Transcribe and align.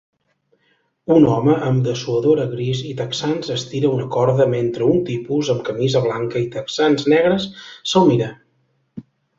Un 1.15 1.25
home 1.33 1.57
amb 1.71 1.83
dessuadora 1.87 2.47
gris 2.55 2.81
i 2.93 2.95
texans 3.03 3.53
estira 3.57 3.93
una 3.99 4.09
corda 4.17 4.49
mentre 4.57 4.89
un 4.95 5.05
tipus 5.13 5.55
amb 5.57 5.65
camisa 5.71 6.05
blanca 6.11 6.45
i 6.47 6.51
texans 6.59 7.11
negres 7.17 7.51
se'l 7.93 8.13
mira 8.13 8.35